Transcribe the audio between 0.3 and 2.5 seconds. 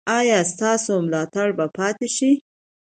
ستاسو ملاتړ به پاتې شي؟